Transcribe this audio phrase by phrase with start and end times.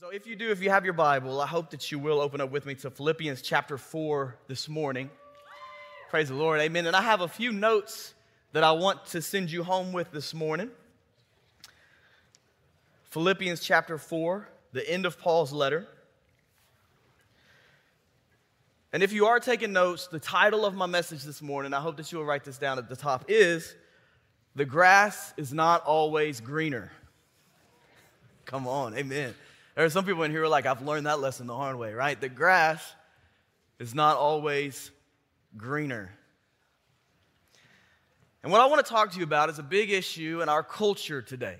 [0.00, 2.40] So, if you do, if you have your Bible, I hope that you will open
[2.40, 5.10] up with me to Philippians chapter 4 this morning.
[6.08, 6.60] Praise the Lord.
[6.60, 6.86] Amen.
[6.86, 8.14] And I have a few notes
[8.52, 10.70] that I want to send you home with this morning.
[13.06, 15.88] Philippians chapter 4, the end of Paul's letter.
[18.92, 21.96] And if you are taking notes, the title of my message this morning, I hope
[21.96, 23.74] that you will write this down at the top, is
[24.54, 26.92] The Grass is Not Always Greener.
[28.44, 29.34] Come on, amen.
[29.78, 31.76] There are some people in here who are like, I've learned that lesson the hard
[31.76, 32.20] way, right?
[32.20, 32.84] The grass
[33.78, 34.90] is not always
[35.56, 36.10] greener.
[38.42, 40.64] And what I want to talk to you about is a big issue in our
[40.64, 41.54] culture today.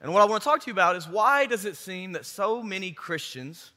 [0.00, 2.24] And what I want to talk to you about is why does it seem that
[2.24, 3.72] so many Christians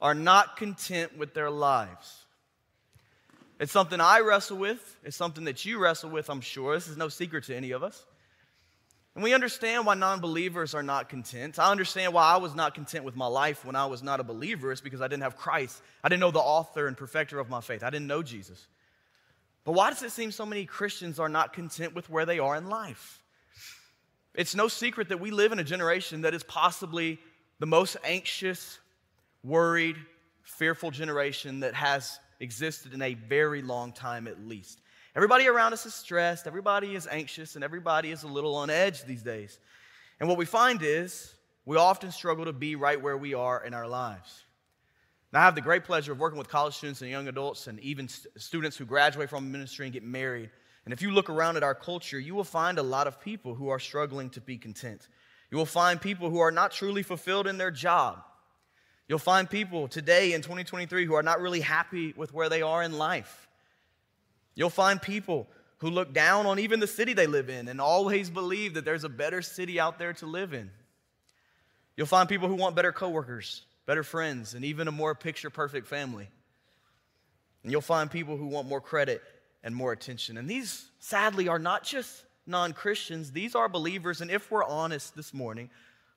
[0.00, 2.24] are not content with their lives?
[3.60, 4.96] It's something I wrestle with.
[5.04, 6.74] It's something that you wrestle with, I'm sure.
[6.74, 8.04] This is no secret to any of us.
[9.14, 11.58] And we understand why non believers are not content.
[11.58, 14.24] I understand why I was not content with my life when I was not a
[14.24, 14.72] believer.
[14.72, 15.82] It's because I didn't have Christ.
[16.02, 17.82] I didn't know the author and perfecter of my faith.
[17.82, 18.66] I didn't know Jesus.
[19.64, 22.56] But why does it seem so many Christians are not content with where they are
[22.56, 23.22] in life?
[24.34, 27.20] It's no secret that we live in a generation that is possibly
[27.58, 28.78] the most anxious,
[29.44, 29.96] worried,
[30.42, 34.80] fearful generation that has existed in a very long time at least.
[35.14, 39.04] Everybody around us is stressed, everybody is anxious, and everybody is a little on edge
[39.04, 39.58] these days.
[40.18, 41.34] And what we find is
[41.66, 44.44] we often struggle to be right where we are in our lives.
[45.32, 47.78] Now, I have the great pleasure of working with college students and young adults and
[47.80, 50.50] even st- students who graduate from ministry and get married.
[50.84, 53.54] And if you look around at our culture, you will find a lot of people
[53.54, 55.08] who are struggling to be content.
[55.50, 58.22] You will find people who are not truly fulfilled in their job.
[59.08, 62.82] You'll find people today in 2023 who are not really happy with where they are
[62.82, 63.48] in life.
[64.54, 65.48] You'll find people
[65.78, 69.04] who look down on even the city they live in and always believe that there's
[69.04, 70.70] a better city out there to live in.
[71.96, 75.86] You'll find people who want better coworkers, better friends, and even a more picture perfect
[75.86, 76.28] family.
[77.62, 79.22] And you'll find people who want more credit
[79.62, 80.36] and more attention.
[80.36, 84.20] And these, sadly, are not just non Christians, these are believers.
[84.20, 85.70] And if we're honest this morning,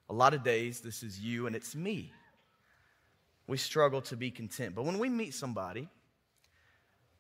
[0.10, 2.12] a lot of days this is you and it's me.
[3.48, 4.76] We struggle to be content.
[4.76, 5.88] But when we meet somebody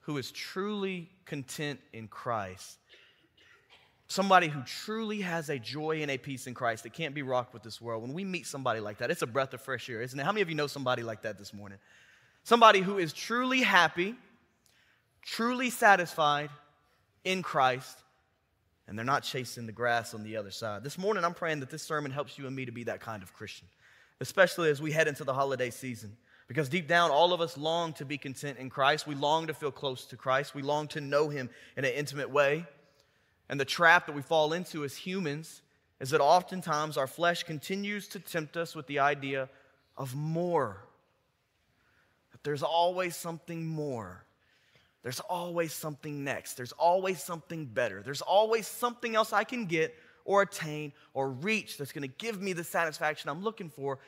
[0.05, 2.77] who is truly content in Christ,
[4.07, 7.53] somebody who truly has a joy and a peace in Christ that can't be rocked
[7.53, 10.01] with this world, when we meet somebody like that, it's a breath of fresh air,
[10.01, 10.23] isn't it?
[10.23, 11.79] How many of you know somebody like that this morning?
[12.43, 14.13] Somebody who is truly happy,
[15.23, 16.51] truly satisfied
[17.23, 17.97] in Christ,
[18.87, 20.83] and they're not chasing the grass on the other side.
[20.83, 23.23] This morning, I'm praying that this sermon helps you and me to be that kind
[23.23, 23.67] of Christian,
[24.21, 26.15] especially as we head into the holiday season.
[26.47, 29.07] Because deep down, all of us long to be content in Christ.
[29.07, 30.53] We long to feel close to Christ.
[30.53, 32.65] We long to know Him in an intimate way.
[33.49, 35.61] And the trap that we fall into as humans
[35.99, 39.49] is that oftentimes our flesh continues to tempt us with the idea
[39.97, 40.83] of more.
[42.31, 44.23] That there's always something more.
[45.03, 46.55] There's always something next.
[46.55, 48.01] There's always something better.
[48.01, 49.95] There's always something else I can get
[50.25, 53.99] or attain or reach that's going to give me the satisfaction I'm looking for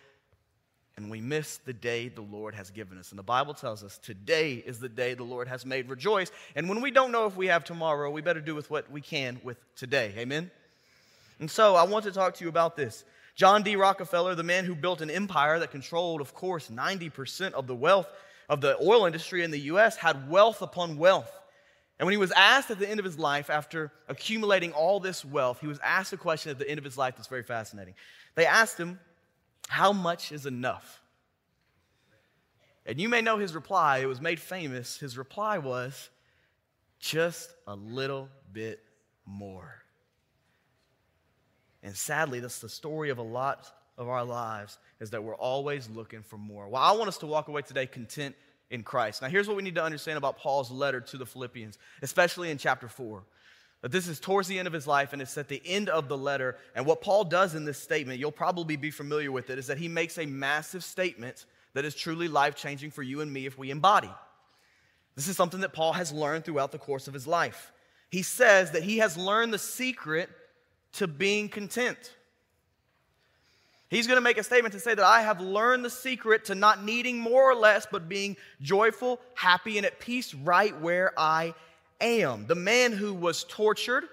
[0.97, 3.11] and we miss the day the Lord has given us.
[3.11, 5.89] And the Bible tells us today is the day the Lord has made.
[5.89, 6.31] Rejoice.
[6.55, 8.99] And when we don't know if we have tomorrow, we better do with what we
[8.99, 10.13] can with today.
[10.17, 10.49] Amen?
[11.39, 13.05] And so I want to talk to you about this.
[13.35, 13.75] John D.
[13.75, 18.11] Rockefeller, the man who built an empire that controlled, of course, 90% of the wealth
[18.49, 21.31] of the oil industry in the U.S., had wealth upon wealth.
[21.99, 25.23] And when he was asked at the end of his life, after accumulating all this
[25.23, 27.93] wealth, he was asked a question at the end of his life that's very fascinating.
[28.33, 28.99] They asked him,
[29.67, 31.01] how much is enough?
[32.85, 34.97] And you may know his reply, it was made famous.
[34.97, 36.09] His reply was,
[36.99, 38.79] just a little bit
[39.25, 39.83] more.
[41.83, 45.89] And sadly, that's the story of a lot of our lives is that we're always
[45.89, 46.67] looking for more.
[46.67, 48.35] Well, I want us to walk away today content
[48.69, 49.21] in Christ.
[49.21, 52.57] Now, here's what we need to understand about Paul's letter to the Philippians, especially in
[52.57, 53.23] chapter 4.
[53.81, 56.09] But this is towards the end of his life, and it's at the end of
[56.09, 56.57] the letter.
[56.75, 59.77] And what Paul does in this statement, you'll probably be familiar with it, is that
[59.77, 63.57] he makes a massive statement that is truly life changing for you and me if
[63.57, 64.09] we embody.
[65.15, 67.71] This is something that Paul has learned throughout the course of his life.
[68.09, 70.29] He says that he has learned the secret
[70.93, 72.13] to being content.
[73.89, 76.55] He's going to make a statement to say that I have learned the secret to
[76.55, 81.53] not needing more or less, but being joyful, happy, and at peace right where I
[82.01, 84.03] am, the man who was tortured,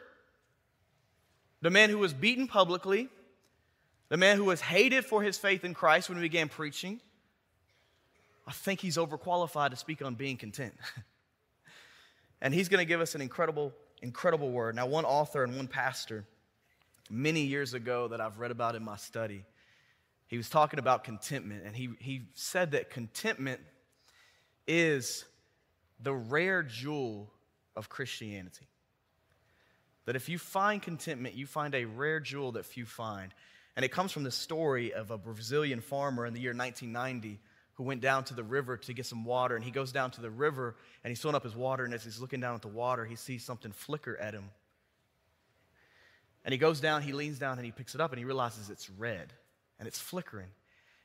[1.61, 3.09] the man who was beaten publicly,
[4.09, 7.01] the man who was hated for his faith in Christ when he began preaching,
[8.47, 10.75] I think he's overqualified to speak on being content.
[12.43, 13.73] and he's going to give us an incredible,
[14.03, 14.77] incredible word.
[14.77, 16.25] Now, one author and one pastor,
[17.11, 19.45] many years ago that I've read about in my study,
[20.27, 23.61] he was talking about contentment, and he, he said that contentment
[24.67, 25.25] is
[26.01, 27.31] the rare jewel
[27.77, 28.67] of Christianity.
[30.07, 33.33] That if you find contentment, you find a rare jewel that few find.
[33.77, 37.41] And it comes from the story of a Brazilian farmer in the year 1990
[37.75, 39.57] who went down to the river to get some water.
[39.57, 41.85] And he goes down to the river and he's filling up his water.
[41.85, 44.51] And as he's looking down at the water, he sees something flicker at him.
[46.45, 48.69] And he goes down, he leans down, and he picks it up and he realizes
[48.69, 49.33] it's red
[49.79, 50.49] and it's flickering.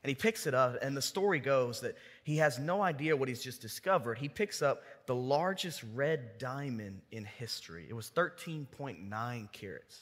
[0.04, 3.28] And he picks it up, and the story goes that he has no idea what
[3.28, 4.18] he's just discovered.
[4.18, 7.86] He picks up the largest red diamond in history.
[7.90, 10.00] It was 13.9 carats.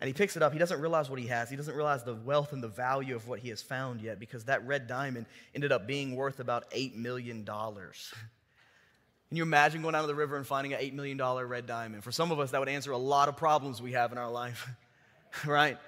[0.00, 0.52] And he picks it up.
[0.52, 1.50] He doesn't realize what he has.
[1.50, 4.44] He doesn't realize the wealth and the value of what he has found yet because
[4.44, 7.44] that red diamond ended up being worth about $8 million.
[9.28, 12.04] Can you imagine going down to the river and finding an $8 million red diamond?
[12.04, 14.30] For some of us, that would answer a lot of problems we have in our
[14.30, 14.68] life,
[15.46, 15.78] right?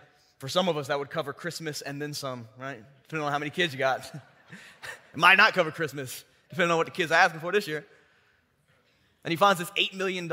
[0.40, 2.82] For some of us, that would cover Christmas and then some, right?
[3.02, 4.10] Depending on how many kids you got.
[4.14, 7.84] it might not cover Christmas, depending on what the kids are asking for this year.
[9.22, 10.32] And he finds this $8 million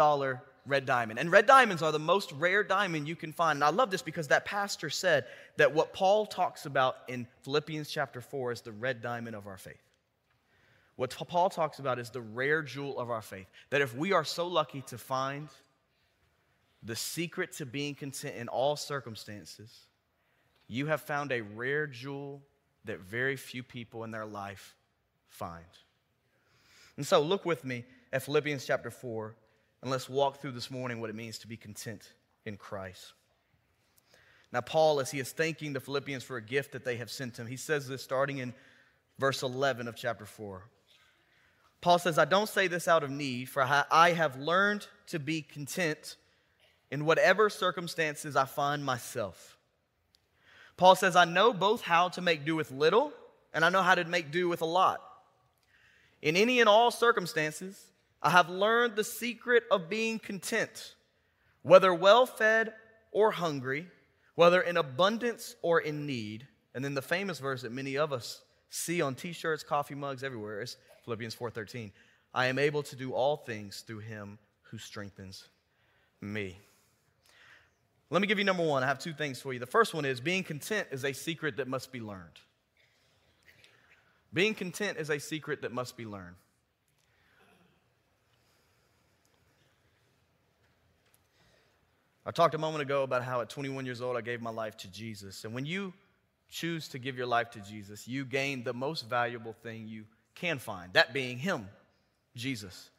[0.65, 1.19] red diamond.
[1.19, 3.57] And red diamonds are the most rare diamond you can find.
[3.57, 5.25] And I love this because that pastor said
[5.57, 9.57] that what Paul talks about in Philippians chapter 4 is the red diamond of our
[9.57, 9.75] faith.
[10.95, 13.48] What Paul talks about is the rare jewel of our faith.
[13.71, 15.50] That if we are so lucky to find
[16.81, 19.88] the secret to being content in all circumstances,
[20.68, 22.42] you have found a rare jewel
[22.86, 24.75] that very few people in their life
[25.28, 25.66] find.
[26.96, 29.36] And so, look with me at Philippians chapter 4,
[29.81, 32.12] and let's walk through this morning what it means to be content
[32.46, 33.14] in Christ.
[34.52, 37.38] Now, Paul, as he is thanking the Philippians for a gift that they have sent
[37.38, 38.54] him, he says this starting in
[39.20, 40.63] verse 11 of chapter 4.
[41.81, 45.42] Paul says, I don't say this out of need, for I have learned to be
[45.42, 46.16] content
[46.90, 49.56] in whatever circumstances I find myself.
[50.77, 53.12] Paul says, I know both how to make do with little
[53.53, 55.01] and I know how to make do with a lot.
[56.21, 57.91] In any and all circumstances,
[58.21, 60.95] I have learned the secret of being content,
[61.63, 62.74] whether well fed
[63.12, 63.88] or hungry,
[64.35, 66.47] whether in abundance or in need.
[66.75, 70.62] And then the famous verse that many of us see on t-shirts, coffee mugs everywhere
[70.62, 71.91] is Philippians 4:13.
[72.33, 75.47] I am able to do all things through him who strengthens
[76.21, 76.59] me.
[78.09, 78.83] Let me give you number one.
[78.83, 79.59] I have two things for you.
[79.59, 82.39] The first one is being content is a secret that must be learned.
[84.33, 86.36] Being content is a secret that must be learned.
[92.25, 94.75] I talked a moment ago about how at 21 years old I gave my life
[94.77, 95.45] to Jesus.
[95.45, 95.94] And when you
[96.50, 100.06] choose to give your life to Jesus, you gain the most valuable thing you
[100.36, 101.69] can find, that being Him,
[102.36, 102.89] Jesus.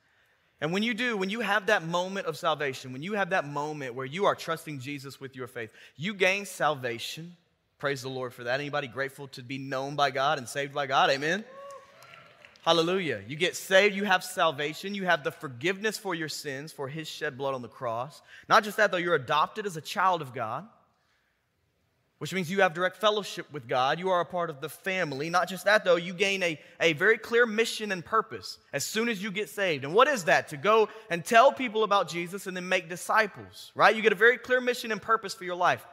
[0.60, 3.46] And when you do, when you have that moment of salvation, when you have that
[3.46, 7.36] moment where you are trusting Jesus with your faith, you gain salvation.
[7.78, 8.58] Praise the Lord for that.
[8.58, 11.10] Anybody grateful to be known by God and saved by God?
[11.10, 11.44] Amen.
[12.62, 13.22] Hallelujah.
[13.26, 17.06] You get saved, you have salvation, you have the forgiveness for your sins for his
[17.06, 18.20] shed blood on the cross.
[18.48, 20.66] Not just that, though, you're adopted as a child of God
[22.18, 23.98] which means you have direct fellowship with God.
[24.00, 25.30] You are a part of the family.
[25.30, 29.08] Not just that, though, you gain a, a very clear mission and purpose as soon
[29.08, 29.84] as you get saved.
[29.84, 30.48] And what is that?
[30.48, 33.94] To go and tell people about Jesus and then make disciples, right?
[33.94, 35.86] You get a very clear mission and purpose for your life.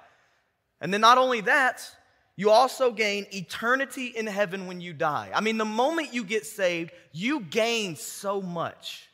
[0.81, 1.87] And then not only that,
[2.35, 5.29] you also gain eternity in heaven when you die.
[5.33, 9.09] I mean, the moment you get saved, you gain so much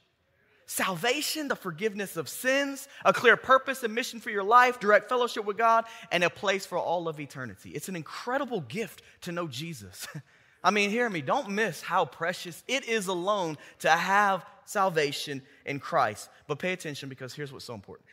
[0.71, 5.43] salvation, the forgiveness of sins, a clear purpose and mission for your life, direct fellowship
[5.43, 7.71] with God, and a place for all of eternity.
[7.71, 10.07] It's an incredible gift to know Jesus.
[10.63, 15.79] I mean, hear me, don't miss how precious it is alone to have salvation in
[15.79, 16.29] Christ.
[16.47, 18.07] But pay attention because here's what's so important.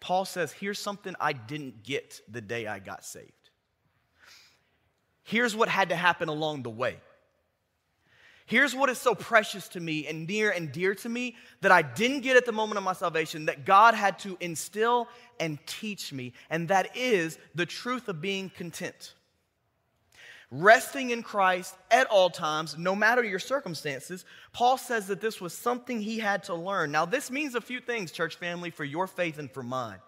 [0.00, 3.30] Paul says, Here's something I didn't get the day I got saved.
[5.22, 6.96] Here's what had to happen along the way.
[8.46, 11.82] Here's what is so precious to me and near and dear to me that I
[11.82, 15.08] didn't get at the moment of my salvation, that God had to instill
[15.40, 19.14] and teach me, and that is the truth of being content.
[20.52, 25.52] Resting in Christ at all times, no matter your circumstances, Paul says that this was
[25.52, 26.92] something he had to learn.
[26.92, 29.98] Now, this means a few things, church family, for your faith and for mine.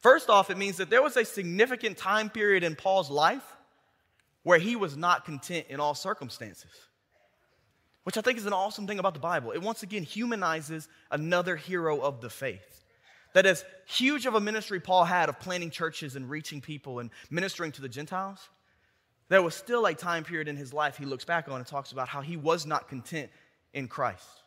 [0.00, 3.44] First off, it means that there was a significant time period in Paul's life
[4.42, 6.70] where he was not content in all circumstances
[8.06, 9.50] which I think is an awesome thing about the Bible.
[9.50, 12.84] It once again humanizes another hero of the faith.
[13.34, 17.10] That as huge of a ministry Paul had of planting churches and reaching people and
[17.30, 18.38] ministering to the Gentiles,
[19.28, 21.90] there was still a time period in his life he looks back on and talks
[21.90, 23.28] about how he was not content
[23.74, 24.44] in Christ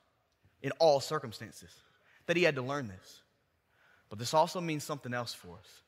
[0.61, 1.69] in all circumstances,
[2.27, 3.19] that he had to learn this.
[4.09, 5.81] But this also means something else for us.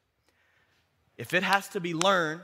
[1.17, 2.41] If it has to be learned,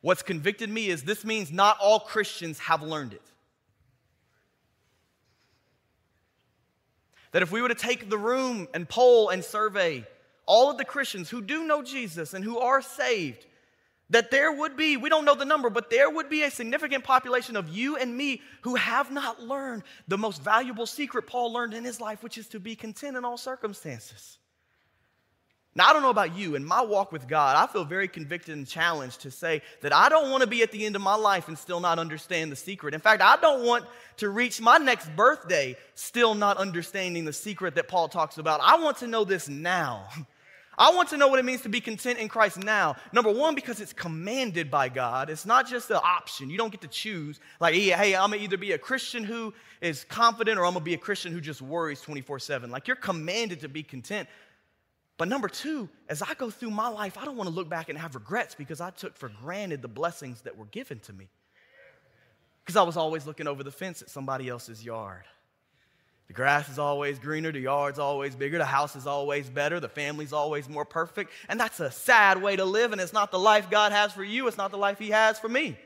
[0.00, 3.22] What's convicted me is this means not all Christians have learned it.
[7.38, 10.04] That if we were to take the room and poll and survey
[10.44, 13.46] all of the Christians who do know Jesus and who are saved,
[14.10, 17.04] that there would be, we don't know the number, but there would be a significant
[17.04, 21.74] population of you and me who have not learned the most valuable secret Paul learned
[21.74, 24.38] in his life, which is to be content in all circumstances.
[25.78, 28.56] Now, I don't know about you, in my walk with God, I feel very convicted
[28.56, 31.14] and challenged to say that I don't want to be at the end of my
[31.14, 32.94] life and still not understand the secret.
[32.94, 33.84] In fact, I don't want
[34.16, 38.60] to reach my next birthday still not understanding the secret that Paul talks about.
[38.60, 40.08] I want to know this now.
[40.76, 42.96] I want to know what it means to be content in Christ now.
[43.12, 45.30] Number one, because it's commanded by God.
[45.30, 46.50] It's not just an option.
[46.50, 50.04] You don't get to choose, like, hey, I'm gonna either be a Christian who is
[50.04, 52.70] confident or I'm gonna be a Christian who just worries 24 7.
[52.70, 54.28] Like, you're commanded to be content.
[55.18, 57.98] But number two, as I go through my life, I don't wanna look back and
[57.98, 61.28] have regrets because I took for granted the blessings that were given to me.
[62.64, 65.24] Because I was always looking over the fence at somebody else's yard.
[66.28, 69.88] The grass is always greener, the yard's always bigger, the house is always better, the
[69.88, 71.32] family's always more perfect.
[71.48, 74.22] And that's a sad way to live, and it's not the life God has for
[74.22, 75.78] you, it's not the life He has for me.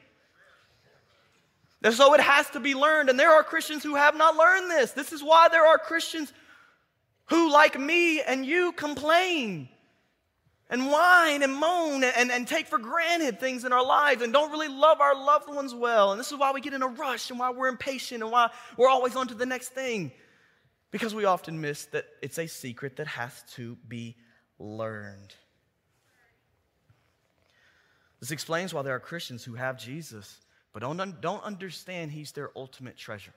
[1.85, 4.71] And so it has to be learned, and there are Christians who have not learned
[4.71, 4.91] this.
[4.91, 6.33] This is why there are Christians
[7.33, 9.69] who, like me and you, complain
[10.69, 14.51] and whine and moan and, and take for granted things in our lives and don't
[14.51, 16.13] really love our loved ones well.
[16.13, 18.51] And this is why we get in a rush and why we're impatient and why
[18.77, 20.13] we're always on to the next thing.
[20.91, 24.17] Because we often miss that it's a secret that has to be
[24.59, 25.35] learned.
[28.21, 30.39] This explains why there are Christians who have Jesus,
[30.75, 33.33] but don't, don't understand he's their ultimate treasure.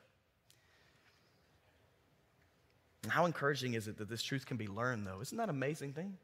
[3.05, 5.21] And how encouraging is it that this truth can be learned, though?
[5.21, 6.17] Isn't that an amazing thing?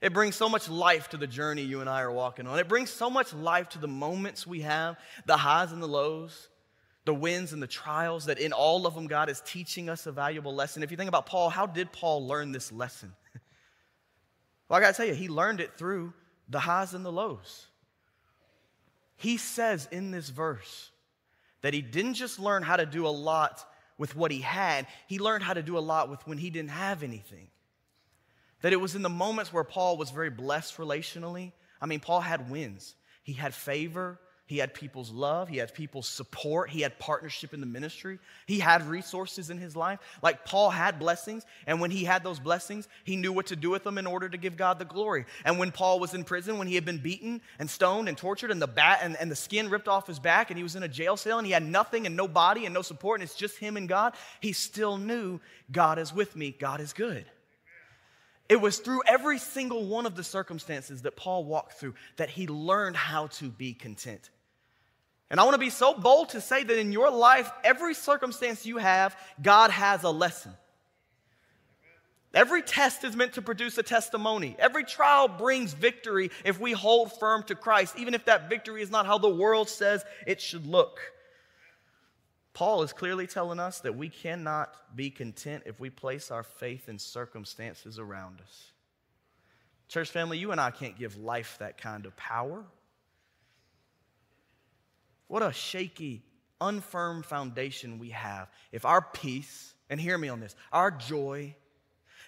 [0.00, 2.58] It brings so much life to the journey you and I are walking on.
[2.58, 6.48] It brings so much life to the moments we have, the highs and the lows
[7.06, 10.12] the wins and the trials, that in all of them, God is teaching us a
[10.12, 10.82] valuable lesson.
[10.82, 13.14] If you think about Paul, how did Paul learn this lesson?
[14.68, 16.12] well, I got to tell you, he learned it through
[16.48, 17.66] the highs and the lows.
[19.16, 20.90] He says in this verse
[21.62, 23.64] that he didn't just learn how to do a lot
[23.98, 26.70] with what he had, he learned how to do a lot with when he didn't
[26.70, 27.48] have anything.
[28.62, 31.52] That it was in the moments where Paul was very blessed relationally.
[31.80, 35.48] I mean, Paul had wins, he had favor, he had people's love.
[35.48, 36.70] He had people's support.
[36.70, 38.20] He had partnership in the ministry.
[38.46, 39.98] He had resources in his life.
[40.22, 41.44] Like Paul had blessings.
[41.66, 44.28] And when he had those blessings, he knew what to do with them in order
[44.28, 45.26] to give God the glory.
[45.44, 48.52] And when Paul was in prison, when he had been beaten and stoned and tortured
[48.52, 50.84] and the, bat and, and the skin ripped off his back and he was in
[50.84, 53.36] a jail cell and he had nothing and no body and no support and it's
[53.36, 55.40] just him and God, he still knew
[55.72, 56.54] God is with me.
[56.56, 57.26] God is good.
[58.48, 62.46] It was through every single one of the circumstances that Paul walked through that he
[62.46, 64.30] learned how to be content.
[65.30, 68.64] And I want to be so bold to say that in your life, every circumstance
[68.64, 70.52] you have, God has a lesson.
[72.32, 74.56] Every test is meant to produce a testimony.
[74.58, 78.90] Every trial brings victory if we hold firm to Christ, even if that victory is
[78.90, 81.00] not how the world says it should look.
[82.52, 86.88] Paul is clearly telling us that we cannot be content if we place our faith
[86.88, 88.72] in circumstances around us.
[89.88, 92.64] Church family, you and I can't give life that kind of power.
[95.28, 96.22] What a shaky,
[96.60, 101.54] unfirm foundation we have if our peace, and hear me on this, our joy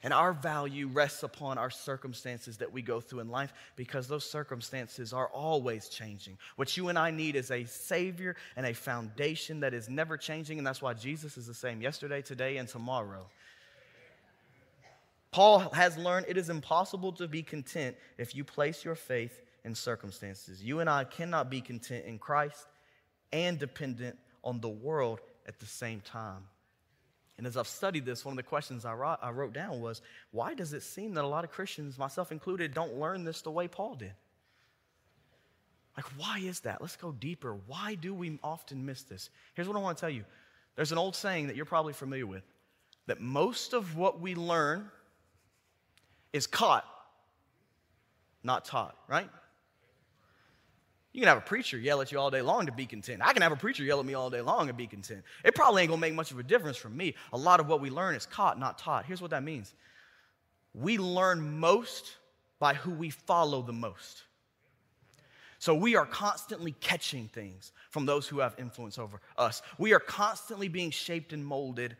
[0.03, 4.29] and our value rests upon our circumstances that we go through in life because those
[4.29, 6.39] circumstances are always changing.
[6.57, 10.59] What you and I need is a Savior and a foundation that is never changing,
[10.59, 13.27] and that's why Jesus is the same yesterday, today, and tomorrow.
[15.31, 19.75] Paul has learned it is impossible to be content if you place your faith in
[19.75, 20.63] circumstances.
[20.63, 22.67] You and I cannot be content in Christ
[23.33, 26.45] and dependent on the world at the same time.
[27.37, 30.03] And as I've studied this, one of the questions I wrote, I wrote down was
[30.33, 33.51] why does it seem that a lot of Christians, myself included, don't learn this the
[33.51, 34.13] way Paul did?
[35.97, 36.81] Like, why is that?
[36.81, 37.57] Let's go deeper.
[37.67, 39.31] Why do we often miss this?
[39.55, 40.25] Here's what I want to tell you
[40.77, 42.45] there's an old saying that you're probably familiar with
[43.07, 44.91] that most of what we learn
[46.33, 46.85] is caught,
[48.45, 49.29] not taught, right?
[51.19, 53.23] You can have a preacher yell at you all day long to be content.
[53.25, 55.25] I can have a preacher yell at me all day long and be content.
[55.45, 57.17] It probably ain't gonna make much of a difference for me.
[57.33, 59.05] A lot of what we learn is caught, not taught.
[59.05, 59.75] Here's what that means
[60.75, 62.19] we learn most
[62.61, 64.23] by who we follow the most.
[65.59, 69.61] So we are constantly catching things from those who have influence over us.
[69.77, 71.97] We are constantly being shaped and molded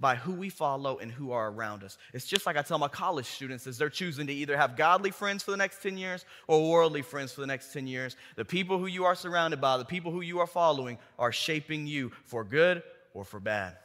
[0.00, 1.98] by who we follow and who are around us.
[2.14, 5.10] It's just like I tell my college students as they're choosing to either have godly
[5.10, 8.16] friends for the next 10 years or worldly friends for the next 10 years.
[8.36, 11.86] The people who you are surrounded by, the people who you are following, are shaping
[11.86, 13.76] you for good or for bad.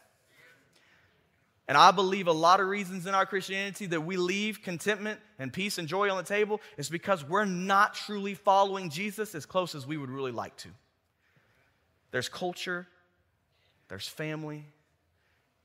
[1.68, 5.52] And I believe a lot of reasons in our Christianity that we leave contentment and
[5.52, 9.74] peace and joy on the table is because we're not truly following Jesus as close
[9.74, 10.70] as we would really like to.
[12.12, 12.88] There's culture,
[13.88, 14.68] there's family,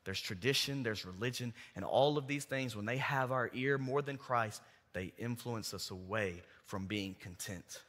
[0.04, 4.02] there's tradition, there's religion, and all of these things, when they have our ear more
[4.02, 7.83] than Christ, they influence us away from being content.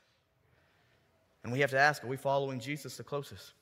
[1.44, 3.54] And we have to ask are we following Jesus the closest?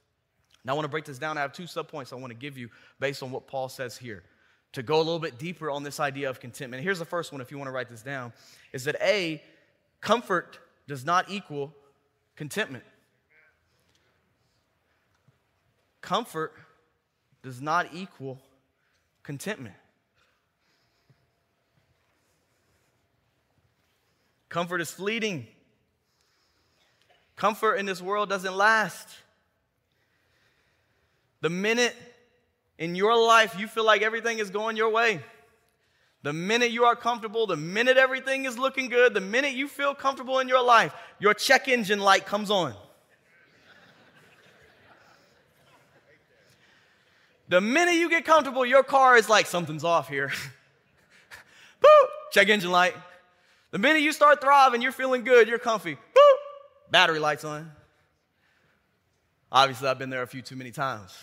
[0.66, 1.38] Now, I want to break this down.
[1.38, 4.24] I have two subpoints I want to give you based on what Paul says here
[4.74, 6.84] to go a little bit deeper on this idea of contentment.
[6.84, 8.34] Here's the first one, if you want to write this down,
[8.74, 9.42] is that A,
[10.02, 11.74] comfort does not equal
[12.36, 12.84] contentment.
[16.02, 16.54] Comfort
[17.42, 18.40] does not equal
[19.24, 19.76] contentment.
[24.50, 25.48] Comfort is fleeting.
[27.36, 29.08] Comfort in this world doesn't last.
[31.42, 31.96] The minute
[32.78, 35.22] in your life you feel like everything is going your way,
[36.24, 39.94] the minute you are comfortable, the minute everything is looking good, the minute you feel
[39.94, 42.74] comfortable in your life, your check engine light comes on.
[47.50, 50.28] The minute you get comfortable, your car is like, something's off here.
[51.82, 52.94] Boop, check engine light.
[53.72, 55.96] The minute you start thriving, you're feeling good, you're comfy.
[55.96, 57.72] Boop, battery lights on.
[59.52, 61.18] Obviously, I've been there a few too many times.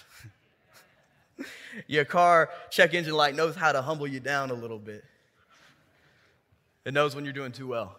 [1.87, 5.05] your car check engine light knows how to humble you down a little bit.
[6.85, 7.97] It knows when you're doing too well.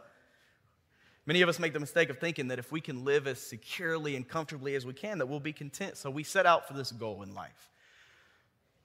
[1.25, 4.15] Many of us make the mistake of thinking that if we can live as securely
[4.17, 5.97] and comfortably as we can, that we'll be content.
[5.97, 7.69] So we set out for this goal in life.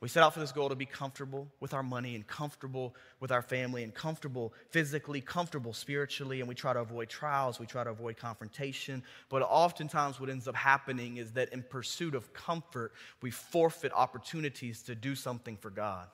[0.03, 3.31] We set out for this goal to be comfortable with our money and comfortable with
[3.31, 7.85] our family and comfortable physically, comfortable spiritually, and we try to avoid trials, we try
[7.85, 9.05] to avoid confrontation.
[9.29, 14.83] But oftentimes, what ends up happening is that in pursuit of comfort, we forfeit opportunities
[14.83, 16.09] to do something for God.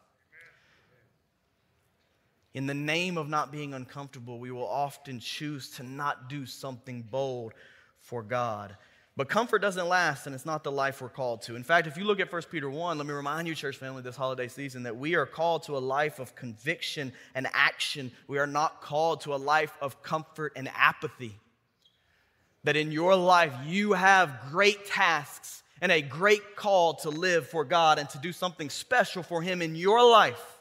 [2.53, 7.01] In the name of not being uncomfortable, we will often choose to not do something
[7.11, 7.55] bold
[8.01, 8.77] for God.
[9.19, 11.57] But comfort doesn't last, and it's not the life we're called to.
[11.57, 14.01] In fact, if you look at 1 Peter 1, let me remind you, church family,
[14.01, 18.13] this holiday season, that we are called to a life of conviction and action.
[18.29, 21.35] We are not called to a life of comfort and apathy.
[22.63, 27.65] That in your life, you have great tasks and a great call to live for
[27.65, 30.61] God and to do something special for Him in your life.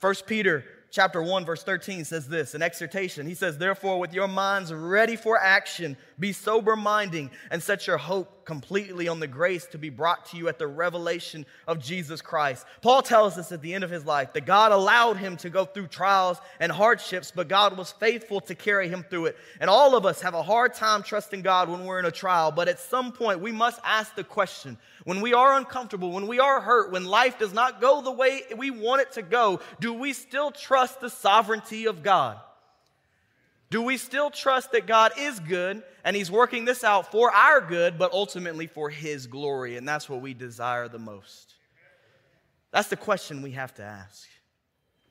[0.00, 3.26] 1 Peter chapter 1 verse 13 says this an exhortation.
[3.26, 7.98] He says therefore with your minds ready for action be sober minding and set your
[7.98, 12.20] hope completely on the grace to be brought to you at the revelation of Jesus
[12.20, 12.66] Christ.
[12.82, 15.64] Paul tells us at the end of his life that God allowed him to go
[15.64, 19.36] through trials and hardships, but God was faithful to carry him through it.
[19.60, 22.50] And all of us have a hard time trusting God when we're in a trial,
[22.50, 26.40] but at some point we must ask the question when we are uncomfortable, when we
[26.40, 29.92] are hurt, when life does not go the way we want it to go, do
[29.92, 32.40] we still trust the sovereignty of God?
[33.70, 37.60] Do we still trust that God is good and He's working this out for our
[37.60, 39.76] good, but ultimately for His glory?
[39.76, 41.54] And that's what we desire the most.
[42.72, 44.28] That's the question we have to ask.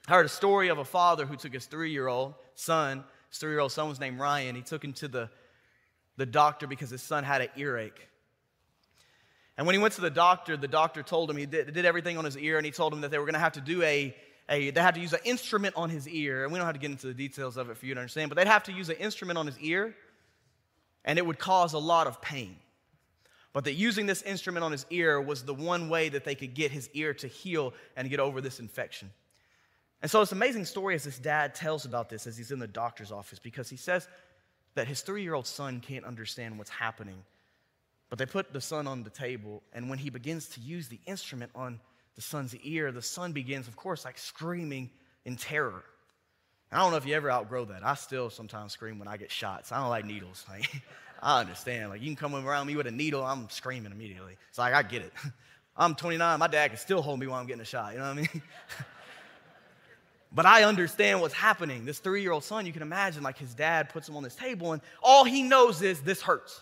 [0.08, 3.38] I heard a story of a father who took his three year old son, his
[3.38, 4.56] three year old son was named Ryan.
[4.56, 5.30] He took him to the,
[6.18, 8.08] the doctor because his son had an earache.
[9.58, 12.18] And when he went to the doctor, the doctor told him he did, did everything
[12.18, 13.84] on his ear, and he told him that they were going to have to do
[13.84, 14.16] a
[14.50, 16.82] a, they had to use an instrument on his ear, and we don't have to
[16.82, 18.90] get into the details of it for you to understand, but they'd have to use
[18.90, 19.96] an instrument on his ear,
[21.06, 22.56] and it would cause a lot of pain.
[23.54, 26.54] But that using this instrument on his ear was the one way that they could
[26.54, 29.12] get his ear to heal and get over this infection.
[30.02, 32.60] And so it's an amazing story as this dad tells about this as he's in
[32.60, 34.08] the doctor's office because he says
[34.76, 37.24] that his three year old son can't understand what's happening.
[38.10, 41.00] But they put the son on the table, and when he begins to use the
[41.06, 41.80] instrument on
[42.16, 44.90] the son's ear, the son begins, of course, like screaming
[45.26, 45.84] in terror.
[46.72, 47.86] I don't know if you ever outgrow that.
[47.86, 49.72] I still sometimes scream when I get shots.
[49.72, 50.46] I don't like needles.
[50.60, 50.70] Like,
[51.22, 51.90] I understand.
[51.90, 54.38] Like, you can come around me with a needle, I'm screaming immediately.
[54.48, 55.12] It's like, I get it.
[55.76, 57.94] I'm 29, my dad can still hold me while I'm getting a shot.
[57.94, 58.42] You know what I mean?
[60.34, 61.86] but I understand what's happening.
[61.86, 64.36] This three year old son, you can imagine, like, his dad puts him on this
[64.36, 66.62] table, and all he knows is this hurts.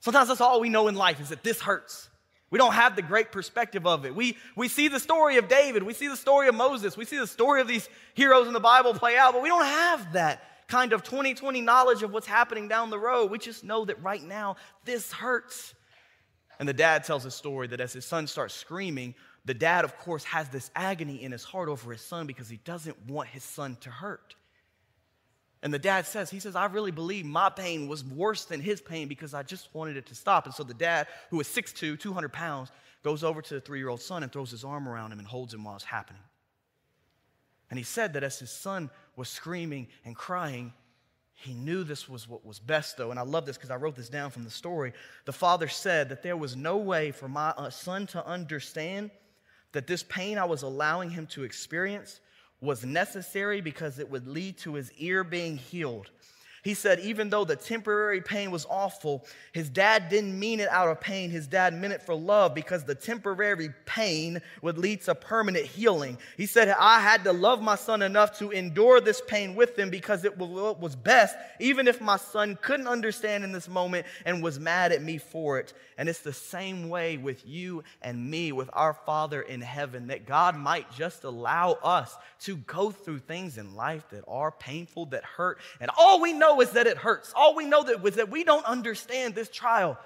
[0.00, 2.09] Sometimes that's all we know in life is that this hurts.
[2.50, 4.14] We don't have the great perspective of it.
[4.14, 7.18] We, we see the story of David, we see the story of Moses, we see
[7.18, 10.42] the story of these heroes in the Bible play out, but we don't have that
[10.66, 13.30] kind of 2020 knowledge of what's happening down the road.
[13.30, 15.74] We just know that right now this hurts.
[16.58, 19.96] And the dad tells a story that as his son starts screaming, the dad, of
[19.98, 23.42] course, has this agony in his heart over his son because he doesn't want his
[23.42, 24.34] son to hurt.
[25.62, 28.80] And the dad says, he says, I really believe my pain was worse than his
[28.80, 30.46] pain because I just wanted it to stop.
[30.46, 32.70] And so the dad, who is 6'2, 200 pounds,
[33.02, 35.28] goes over to the three year old son and throws his arm around him and
[35.28, 36.22] holds him while it's happening.
[37.68, 40.72] And he said that as his son was screaming and crying,
[41.34, 43.10] he knew this was what was best, though.
[43.10, 44.92] And I love this because I wrote this down from the story.
[45.24, 49.10] The father said that there was no way for my uh, son to understand
[49.72, 52.20] that this pain I was allowing him to experience
[52.60, 56.10] was necessary because it would lead to his ear being healed.
[56.62, 60.88] He said, even though the temporary pain was awful, his dad didn't mean it out
[60.88, 61.30] of pain.
[61.30, 66.18] His dad meant it for love because the temporary pain would lead to permanent healing.
[66.36, 69.90] He said, I had to love my son enough to endure this pain with him
[69.90, 74.60] because it was best, even if my son couldn't understand in this moment and was
[74.60, 75.72] mad at me for it.
[75.96, 80.26] And it's the same way with you and me, with our Father in heaven, that
[80.26, 85.24] God might just allow us to go through things in life that are painful, that
[85.24, 85.58] hurt.
[85.78, 87.32] And all we know is that it hurts.
[87.36, 89.98] All we know that was that we don't understand this trial.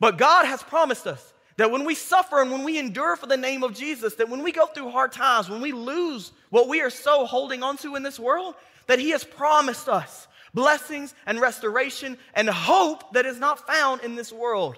[0.00, 3.36] But God has promised us that when we suffer and when we endure for the
[3.36, 6.80] name of Jesus, that when we go through hard times, when we lose what we
[6.80, 8.54] are so holding onto in this world,
[8.86, 14.14] that He has promised us blessings and restoration and hope that is not found in
[14.14, 14.76] this world.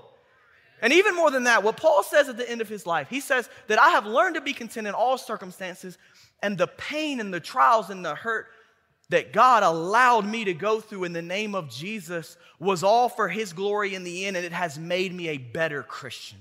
[0.82, 3.20] And even more than that, what Paul says at the end of his life, he
[3.20, 5.98] says that I have learned to be content in all circumstances,
[6.42, 8.46] and the pain and the trials and the hurt
[9.10, 13.28] that God allowed me to go through in the name of Jesus was all for
[13.28, 16.38] his glory in the end, and it has made me a better Christian.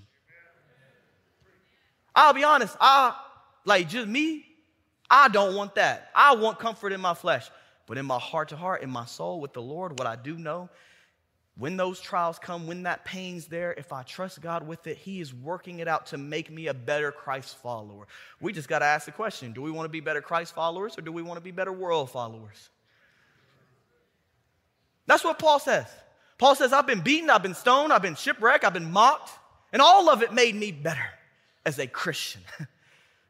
[2.16, 3.16] I'll be honest, I
[3.66, 4.46] like just me,
[5.10, 6.10] I don't want that.
[6.16, 7.50] I want comfort in my flesh.
[7.88, 10.38] But in my heart to heart, in my soul with the Lord, what I do
[10.38, 10.70] know
[11.60, 15.20] when those trials come, when that pain's there, if I trust God with it, He
[15.20, 18.08] is working it out to make me a better Christ follower.
[18.40, 20.98] We just got to ask the question do we want to be better Christ followers
[20.98, 22.70] or do we want to be better world followers?
[25.06, 25.88] That's what Paul says.
[26.38, 29.32] Paul says, I've been beaten, I've been stoned, I've been shipwrecked, I've been mocked,
[29.74, 31.10] and all of it made me better
[31.66, 32.42] as a Christian.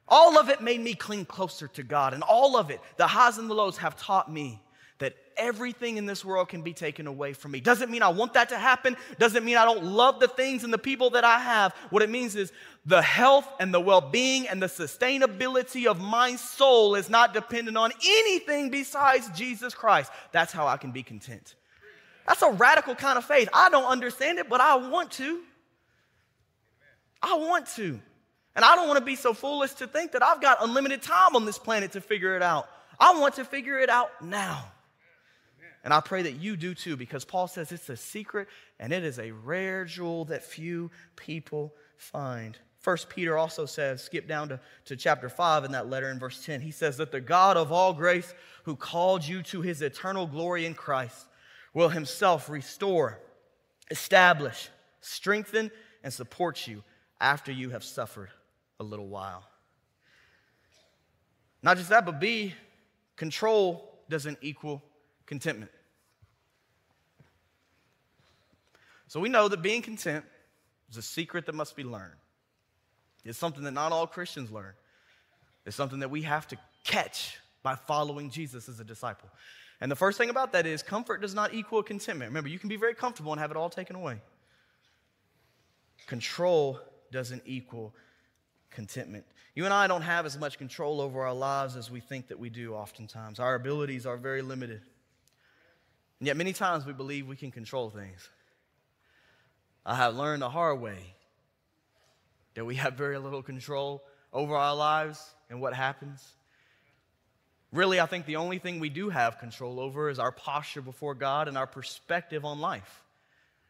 [0.08, 3.39] all of it made me cling closer to God, and all of it, the highs
[3.39, 4.62] and the lows, have taught me
[5.39, 7.60] everything in this world can be taken away from me.
[7.60, 8.95] Doesn't mean I want that to happen.
[9.17, 11.73] Doesn't mean I don't love the things and the people that I have.
[11.89, 12.52] What it means is
[12.86, 17.78] the health and the well being and the sustainability of my soul is not dependent
[17.78, 20.12] on anything besides Jesus Christ.
[20.32, 21.56] That's how I can be content.
[22.28, 23.49] That's a radical kind of faith.
[23.54, 25.41] I don't understand it, but I want to.
[27.21, 27.99] I want to.
[28.56, 31.36] And I don't want to be so foolish to think that I've got unlimited time
[31.36, 32.67] on this planet to figure it out.
[32.99, 34.65] I want to figure it out now.
[35.84, 38.48] And I pray that you do too, because Paul says it's a secret
[38.80, 42.58] and it is a rare jewel that few people find.
[42.80, 46.44] First Peter also says, skip down to, to chapter 5 in that letter in verse
[46.46, 46.62] 10.
[46.62, 50.65] He says that the God of all grace, who called you to his eternal glory
[50.65, 51.28] in Christ,
[51.74, 53.20] will himself restore,
[53.92, 54.70] establish,
[55.02, 55.72] strengthen,
[56.04, 56.84] and support you
[57.20, 58.30] after you have suffered
[58.80, 59.44] a little while.
[61.62, 62.54] Not just that, but B,
[63.18, 64.82] control doesn't equal
[65.30, 65.72] contentment.
[69.08, 70.26] So we know that being content
[70.89, 72.15] is a secret that must be learned.
[73.24, 74.74] It's something that not all Christians learn.
[75.65, 79.30] It's something that we have to catch by following Jesus as a disciple.
[79.82, 82.30] And the first thing about that is comfort does not equal contentment.
[82.30, 84.20] Remember, you can be very comfortable and have it all taken away.
[86.08, 86.80] Control
[87.12, 87.94] doesn't equal
[88.72, 89.26] contentment.
[89.54, 92.39] You and I don't have as much control over our lives as we think that
[92.39, 93.39] we do oftentimes.
[93.39, 94.82] Our abilities are very limited.
[96.19, 98.27] And yet, many times we believe we can control things.
[99.86, 101.15] I have learned the hard way
[102.55, 104.03] that we have very little control
[104.34, 106.34] over our lives and what happens.
[107.71, 111.15] Really, I think the only thing we do have control over is our posture before
[111.15, 113.03] God and our perspective on life.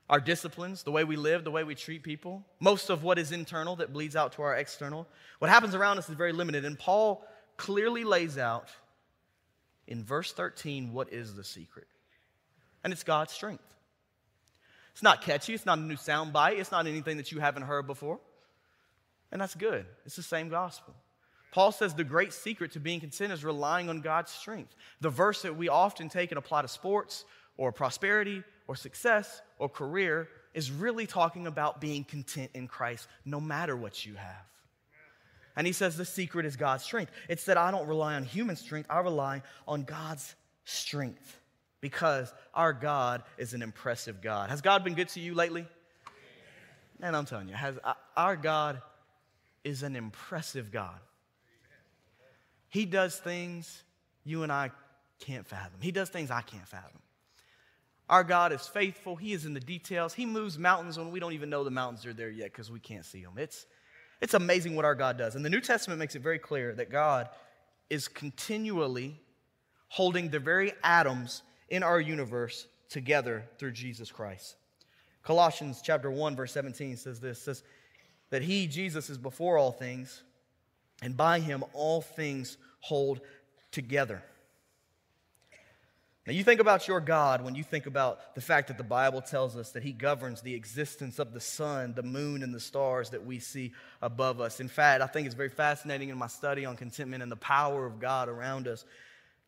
[0.10, 3.32] Our disciplines, the way we live, the way we treat people, most of what is
[3.32, 5.06] internal that bleeds out to our external.
[5.38, 6.66] What happens around us is very limited.
[6.66, 7.24] And Paul
[7.58, 8.70] clearly lays out
[9.88, 11.88] in verse 13 what is the secret
[12.84, 13.64] and it's God's strength.
[14.94, 17.64] It's not catchy, it's not a new sound bite, it's not anything that you haven't
[17.64, 18.20] heard before.
[19.32, 19.86] And that's good.
[20.06, 20.94] It's the same gospel.
[21.52, 24.76] Paul says the great secret to being content is relying on God's strength.
[25.02, 27.26] The verse that we often take and apply to sports
[27.58, 33.40] or prosperity or success or career is really talking about being content in Christ no
[33.40, 34.46] matter what you have.
[35.56, 37.12] And he says the secret is God's strength.
[37.28, 41.40] It's that I don't rely on human strength, I rely on God's strength
[41.82, 44.50] because our God is an impressive God.
[44.50, 45.66] Has God been good to you lately?
[47.02, 48.82] And I'm telling you, has uh, our God
[49.64, 51.00] is an impressive God.
[52.70, 53.84] He does things
[54.24, 54.72] you and I
[55.20, 55.80] can't fathom.
[55.82, 57.00] He does things I can't fathom.
[58.10, 59.16] Our God is faithful.
[59.16, 60.14] He is in the details.
[60.14, 62.80] He moves mountains when we don't even know the mountains are there yet because we
[62.80, 63.34] can't see them.
[63.38, 63.66] It's,
[64.20, 65.36] it's amazing what our God does.
[65.36, 67.30] And the New Testament makes it very clear that God
[67.90, 69.20] is continually
[69.90, 74.56] holding the very atoms in our universe together through Jesus Christ.
[75.24, 77.64] Colossians chapter 1 verse 17 says this says
[78.30, 80.24] that he Jesus is before all things
[81.02, 83.22] and by him all things hold
[83.72, 84.24] together.
[86.30, 89.20] Now, you think about your God when you think about the fact that the Bible
[89.20, 93.10] tells us that He governs the existence of the sun, the moon, and the stars
[93.10, 94.60] that we see above us.
[94.60, 97.84] In fact, I think it's very fascinating in my study on contentment and the power
[97.84, 98.86] of God around us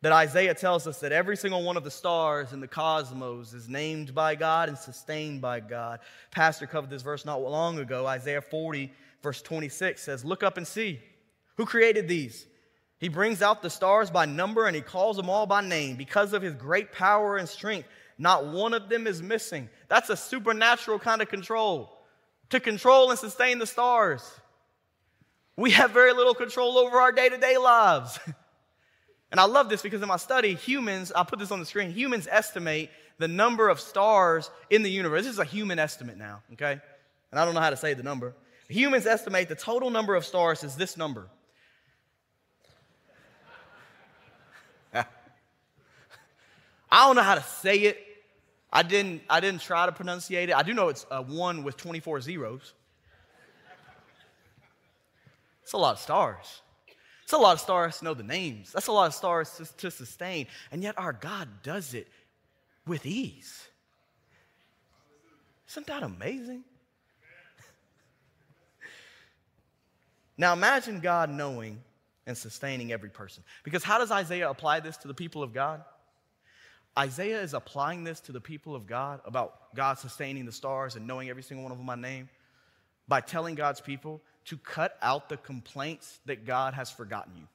[0.02, 3.68] that Isaiah tells us that every single one of the stars in the cosmos is
[3.68, 6.00] named by God and sustained by God.
[6.32, 8.04] Pastor covered this verse not long ago.
[8.04, 11.00] Isaiah 40, verse 26 says, Look up and see.
[11.56, 12.46] Who created these?
[12.98, 15.96] He brings out the stars by number and he calls them all by name.
[15.96, 17.88] Because of his great power and strength,
[18.18, 19.68] not one of them is missing.
[19.88, 21.96] That's a supernatural kind of control
[22.50, 24.28] to control and sustain the stars.
[25.56, 28.18] We have very little control over our day to day lives.
[29.32, 31.90] and I love this because in my study, humans, I'll put this on the screen,
[31.90, 35.22] humans estimate the number of stars in the universe.
[35.22, 36.78] This is a human estimate now, okay?
[37.30, 38.34] And I don't know how to say the number.
[38.68, 41.28] Humans estimate the total number of stars is this number
[44.94, 45.06] I
[46.90, 47.98] don't know how to say it.
[48.70, 50.54] I didn't, I didn't try to pronunciate it.
[50.54, 52.74] I do know it's a one with 24 zeros.
[55.62, 56.61] It's a lot of stars.
[57.32, 58.72] It's a lot of stars to know the names.
[58.72, 60.48] That's a lot of stars to, to sustain.
[60.70, 62.06] And yet our God does it
[62.86, 63.66] with ease.
[65.70, 66.62] Isn't that amazing?
[70.36, 71.80] now imagine God knowing
[72.26, 73.42] and sustaining every person.
[73.64, 75.82] Because how does Isaiah apply this to the people of God?
[76.98, 81.06] Isaiah is applying this to the people of God about God sustaining the stars and
[81.06, 82.28] knowing every single one of them by name
[83.08, 87.46] by telling God's people to cut out the complaints that God has forgotten you.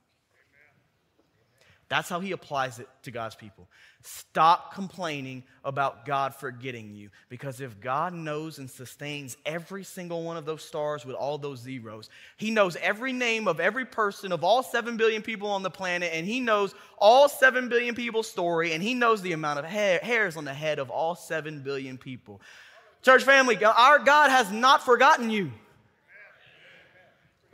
[1.90, 3.70] That's how he applies it to God's people.
[4.04, 7.10] Stop complaining about God forgetting you.
[7.30, 11.60] Because if God knows and sustains every single one of those stars with all those
[11.60, 15.70] zeros, he knows every name of every person of all 7 billion people on the
[15.70, 19.66] planet, and he knows all 7 billion people's story, and he knows the amount of
[19.66, 22.42] hair, hairs on the head of all 7 billion people.
[23.02, 25.52] Church family, our God has not forgotten you.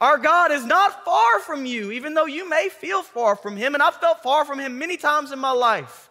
[0.03, 3.73] Our God is not far from you, even though you may feel far from Him,
[3.73, 6.09] and I've felt far from Him many times in my life.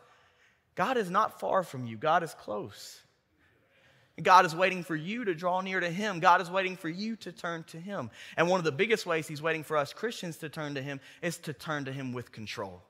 [0.74, 3.02] God is not far from you, God is close.
[4.22, 6.20] God is waiting for you to draw near to Him.
[6.20, 8.10] God is waiting for you to turn to Him.
[8.38, 10.98] And one of the biggest ways He's waiting for us Christians to turn to Him
[11.20, 12.80] is to turn to Him with control.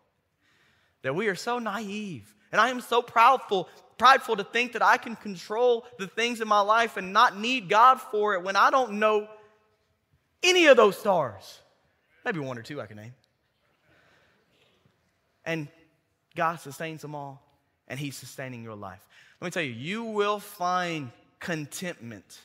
[1.02, 2.32] That we are so naive.
[2.52, 3.66] And I am so proudful,
[3.98, 7.68] prideful to think that I can control the things in my life and not need
[7.68, 9.26] God for it when I don't know
[10.42, 11.60] any of those stars.
[12.24, 13.14] Maybe one or two I can name.
[15.44, 15.68] And
[16.36, 17.42] God sustains them all,
[17.88, 19.06] and He's sustaining your life.
[19.40, 22.40] Let me tell you, you will find contentment.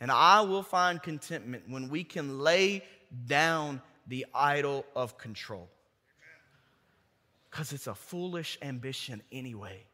[0.00, 2.82] And I will find contentment when we can lay
[3.26, 5.68] down the idol of control.
[7.50, 9.84] Because it's a foolish ambition anyway.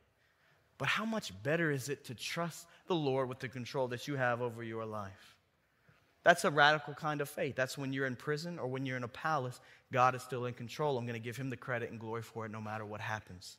[0.78, 4.16] But how much better is it to trust the Lord with the control that you
[4.16, 5.35] have over your life?
[6.26, 7.54] That's a radical kind of faith.
[7.54, 9.60] That's when you're in prison or when you're in a palace,
[9.92, 10.98] God is still in control.
[10.98, 13.58] I'm going to give him the credit and glory for it no matter what happens.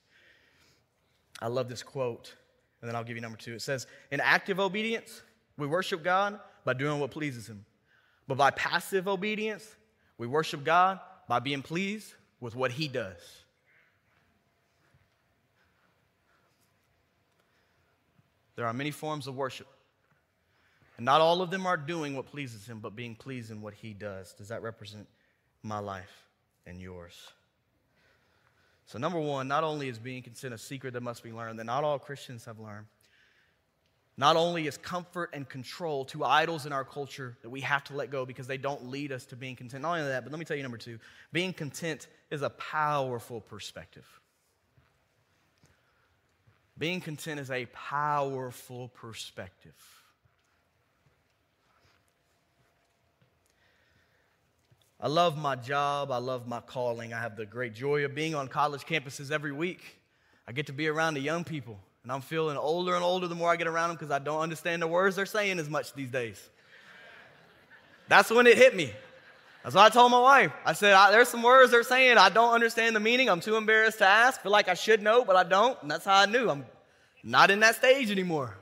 [1.41, 2.35] I love this quote,
[2.81, 3.53] and then I'll give you number two.
[3.53, 5.21] It says, In active obedience,
[5.57, 7.63] we worship God by doing what pleases him.
[8.27, 9.73] But by passive obedience,
[10.17, 10.99] we worship God
[11.29, 13.21] by being pleased with what he does.
[18.57, 19.67] There are many forms of worship.
[20.97, 23.75] And not all of them are doing what pleases him, but being pleased in what
[23.75, 24.33] he does.
[24.33, 25.07] Does that represent
[25.61, 26.25] my life
[26.65, 27.15] and yours?
[28.87, 31.65] So, number one, not only is being content a secret that must be learned, that
[31.65, 32.87] not all Christians have learned.
[34.19, 37.95] Not only is comfort and control two idols in our culture that we have to
[37.95, 39.83] let go because they don't lead us to being content.
[39.83, 40.97] Not only that, but let me tell you number two
[41.31, 44.07] being content is a powerful perspective.
[46.79, 49.75] Being content is a powerful perspective.
[54.99, 56.11] I love my job.
[56.11, 57.13] I love my calling.
[57.13, 59.83] I have the great joy of being on college campuses every week.
[60.47, 63.35] I get to be around the young people, and I'm feeling older and older the
[63.35, 65.93] more I get around them because I don't understand the words they're saying as much
[65.93, 66.49] these days.
[68.07, 68.91] That's when it hit me.
[69.63, 70.53] That's what I told my wife.
[70.65, 72.17] I said, I, There's some words they're saying.
[72.17, 73.29] I don't understand the meaning.
[73.29, 74.41] I'm too embarrassed to ask.
[74.41, 75.77] Feel like I should know, but I don't.
[75.81, 76.49] And that's how I knew.
[76.49, 76.65] I'm
[77.21, 78.55] not in that stage anymore.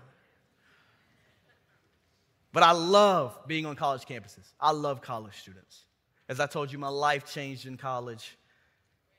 [2.51, 4.51] But I love being on college campuses.
[4.59, 5.84] I love college students.
[6.27, 8.37] As I told you, my life changed in college,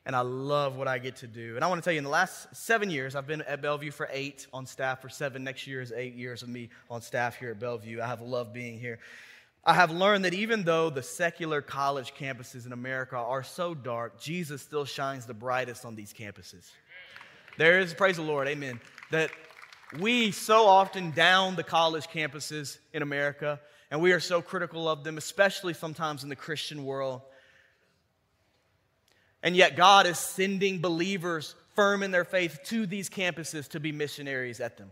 [0.04, 1.54] and I love what I get to do.
[1.54, 3.90] And I want to tell you, in the last seven years, I've been at Bellevue
[3.90, 5.44] for eight, on staff for seven.
[5.44, 8.00] Next year is eight years of me on staff here at Bellevue.
[8.00, 8.98] I have loved being here.
[9.64, 14.20] I have learned that even though the secular college campuses in America are so dark,
[14.20, 16.70] Jesus still shines the brightest on these campuses.
[17.58, 19.30] There is, praise the Lord, amen, that
[19.98, 23.58] we so often down the college campuses in America,
[23.90, 27.22] and we are so critical of them, especially sometimes in the Christian world.
[29.42, 33.92] And yet, God is sending believers firm in their faith to these campuses to be
[33.92, 34.90] missionaries at them.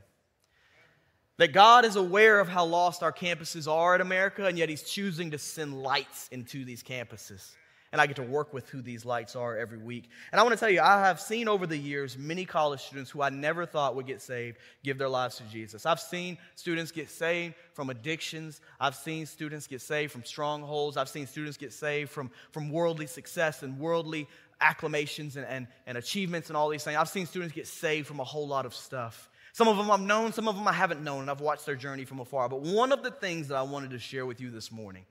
[1.38, 4.85] That God is aware of how lost our campuses are in America, and yet He's
[4.85, 7.54] choosing to send lights into these campuses
[7.94, 10.11] and I get to work with who these lights are every week.
[10.33, 13.09] And I want to tell you, I have seen over the years many college students
[13.09, 15.87] who I never thought would get saved give their lives to Jesus.
[15.87, 18.61] I've seen students get saved from addictions.
[18.80, 20.96] I've seen students get saved from strongholds.
[20.96, 24.26] I've seen students get saved from, from worldly success and worldly
[24.61, 26.96] acclamations and, and, and achievements and all these things.
[26.96, 29.30] I've seen students get saved from a whole lot of stuff.
[29.52, 31.76] Some of them I've known, some of them I haven't known, and I've watched their
[31.76, 32.48] journey from afar.
[32.48, 35.04] But one of the things that I wanted to share with you this morning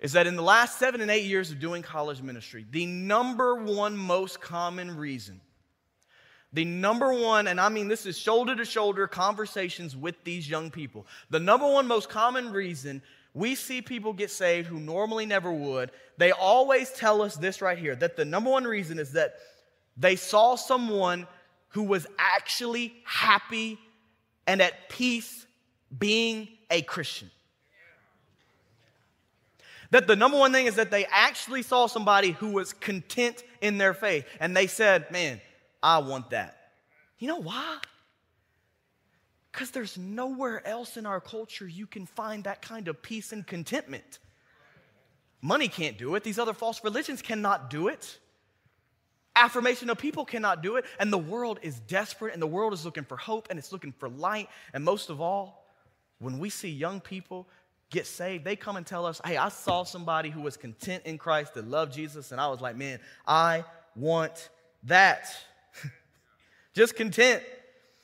[0.00, 3.54] is that in the last seven and eight years of doing college ministry, the number
[3.56, 5.40] one most common reason,
[6.52, 10.70] the number one, and I mean this is shoulder to shoulder conversations with these young
[10.70, 13.02] people, the number one most common reason
[13.34, 17.76] we see people get saved who normally never would, they always tell us this right
[17.76, 19.34] here that the number one reason is that
[19.96, 21.26] they saw someone
[21.70, 23.76] who was actually happy
[24.46, 25.46] and at peace
[25.98, 27.30] being a Christian
[29.94, 33.78] that the number one thing is that they actually saw somebody who was content in
[33.78, 35.40] their faith and they said, Man,
[35.84, 36.56] I want that.
[37.20, 37.78] You know why?
[39.52, 43.46] Because there's nowhere else in our culture you can find that kind of peace and
[43.46, 44.18] contentment.
[45.40, 48.18] Money can't do it, these other false religions cannot do it.
[49.36, 50.86] Affirmation of people cannot do it.
[50.98, 53.92] And the world is desperate, and the world is looking for hope, and it's looking
[53.92, 54.48] for light.
[54.72, 55.68] And most of all,
[56.18, 57.46] when we see young people
[57.94, 61.16] get saved, they come and tell us, hey, I saw somebody who was content in
[61.16, 63.64] Christ that loved Jesus, and I was like, man, I
[63.96, 64.50] want
[64.82, 65.34] that.
[66.74, 67.42] Just content.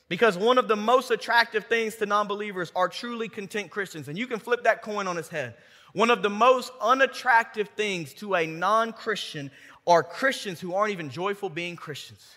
[0.07, 4.09] Because one of the most attractive things to non believers are truly content Christians.
[4.09, 5.55] And you can flip that coin on its head.
[5.93, 9.51] One of the most unattractive things to a non Christian
[9.87, 12.29] are Christians who aren't even joyful being Christians.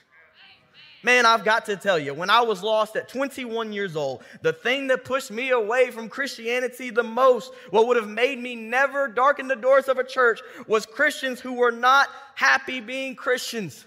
[1.04, 4.54] Man, I've got to tell you, when I was lost at 21 years old, the
[4.54, 9.06] thing that pushed me away from Christianity the most, what would have made me never
[9.06, 13.84] darken the doors of a church, was Christians who were not happy being Christians.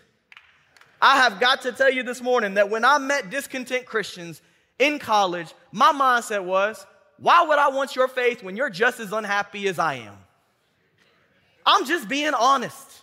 [1.02, 4.40] I have got to tell you this morning that when I met discontent Christians
[4.78, 6.86] in college, my mindset was,
[7.18, 10.14] why would I want your faith when you're just as unhappy as I am?
[11.66, 13.02] I'm just being honest.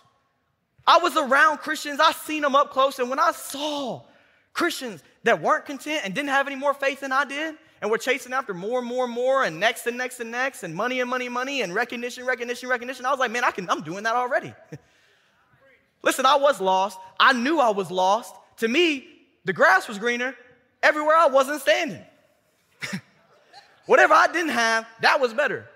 [0.87, 4.03] I was around Christians, I seen them up close, and when I saw
[4.53, 7.97] Christians that weren't content and didn't have any more faith than I did, and were
[7.97, 11.01] chasing after more and more and more, and next and next and next, and money
[11.01, 14.03] and money, money, and recognition, recognition, recognition, I was like, man, I can, I'm doing
[14.03, 14.53] that already.
[16.03, 16.99] Listen, I was lost.
[17.19, 18.33] I knew I was lost.
[18.57, 19.07] To me,
[19.43, 20.35] the grass was greener
[20.81, 22.01] everywhere I wasn't standing.
[23.85, 25.67] Whatever I didn't have, that was better.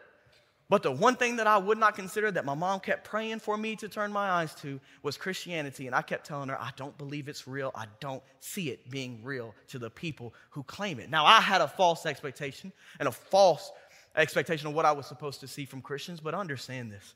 [0.69, 3.58] But the one thing that I would not consider that my mom kept praying for
[3.58, 5.88] me to turn my eyes to was Christianity.
[5.88, 7.71] And I kept telling her, I don't believe it's real.
[7.73, 11.10] I don't see it being real to the people who claim it.
[11.10, 13.71] Now, I had a false expectation and a false
[14.15, 17.15] expectation of what I was supposed to see from Christians, but understand this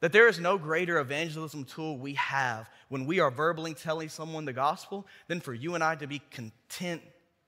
[0.00, 4.44] that there is no greater evangelism tool we have when we are verbally telling someone
[4.44, 7.00] the gospel than for you and I to be content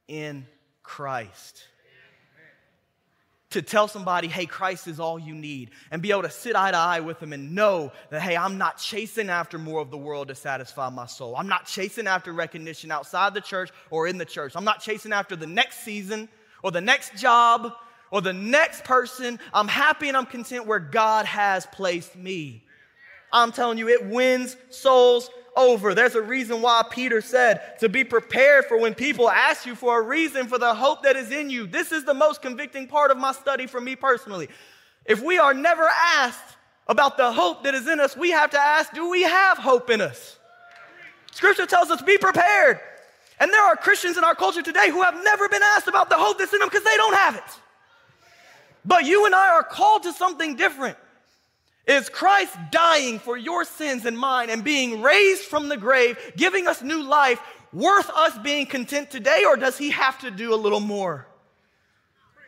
[0.09, 0.47] in
[0.83, 1.64] Christ
[3.51, 6.73] to tell somebody, hey, Christ is all you need, and be able to sit eye
[6.73, 9.97] to eye with them and know that, hey, I'm not chasing after more of the
[9.97, 11.37] world to satisfy my soul.
[11.37, 14.55] I'm not chasing after recognition outside the church or in the church.
[14.57, 16.29] I'm not chasing after the next season
[16.62, 17.73] or the next job
[18.11, 19.39] or the next person.
[19.55, 22.64] I'm happy and I'm content where God has placed me.
[23.33, 25.95] I'm telling you, it wins souls over.
[25.95, 29.99] There's a reason why Peter said to be prepared for when people ask you for
[29.99, 31.67] a reason for the hope that is in you.
[31.67, 34.49] This is the most convicting part of my study for me personally.
[35.05, 38.59] If we are never asked about the hope that is in us, we have to
[38.59, 40.39] ask, do we have hope in us?
[41.33, 42.81] Scripture tells us, be prepared.
[43.39, 46.17] And there are Christians in our culture today who have never been asked about the
[46.17, 47.61] hope that's in them because they don't have it.
[48.85, 50.97] But you and I are called to something different.
[51.87, 56.66] Is Christ dying for your sins and mine and being raised from the grave, giving
[56.66, 57.41] us new life,
[57.72, 61.28] worth us being content today, or does he have to do a little more?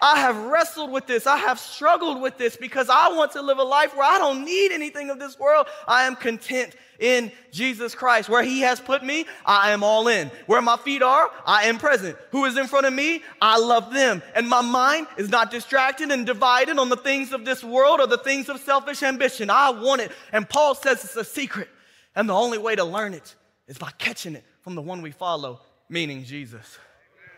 [0.00, 1.26] I have wrestled with this.
[1.26, 4.44] I have struggled with this because I want to live a life where I don't
[4.44, 5.66] need anything of this world.
[5.86, 8.28] I am content in Jesus Christ.
[8.28, 10.30] Where He has put me, I am all in.
[10.46, 12.16] Where my feet are, I am present.
[12.30, 14.22] Who is in front of me, I love them.
[14.34, 18.06] And my mind is not distracted and divided on the things of this world or
[18.06, 19.50] the things of selfish ambition.
[19.50, 20.12] I want it.
[20.32, 21.68] And Paul says it's a secret.
[22.14, 23.34] And the only way to learn it
[23.66, 26.78] is by catching it from the one we follow, meaning Jesus.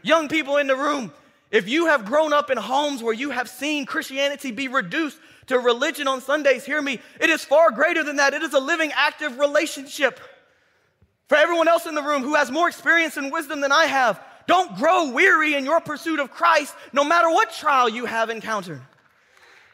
[0.02, 1.12] Young people in the room,
[1.50, 5.58] if you have grown up in homes where you have seen Christianity be reduced to
[5.58, 8.34] religion on Sundays, hear me, it is far greater than that.
[8.34, 10.20] It is a living, active relationship.
[11.28, 14.22] For everyone else in the room who has more experience and wisdom than I have,
[14.46, 18.80] don't grow weary in your pursuit of Christ no matter what trial you have encountered.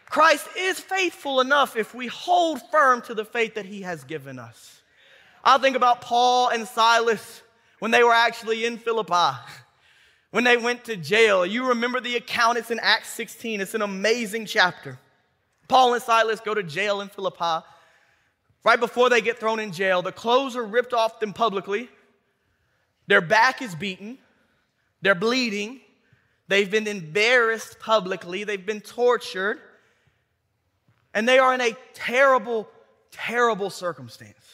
[0.08, 4.38] Christ is faithful enough if we hold firm to the faith that he has given
[4.38, 4.80] us.
[5.44, 7.42] I think about Paul and Silas
[7.80, 9.36] when they were actually in Philippi
[10.36, 11.46] when they went to jail.
[11.46, 13.62] You remember the account, it's in Acts 16.
[13.62, 14.98] It's an amazing chapter.
[15.66, 17.64] Paul and Silas go to jail in Philippi.
[18.62, 21.88] Right before they get thrown in jail, the clothes are ripped off them publicly.
[23.06, 24.18] Their back is beaten.
[25.00, 25.80] They're bleeding.
[26.48, 28.44] They've been embarrassed publicly.
[28.44, 29.58] They've been tortured.
[31.14, 32.68] And they are in a terrible,
[33.10, 34.45] terrible circumstance.